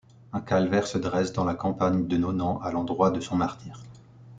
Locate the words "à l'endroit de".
2.61-3.19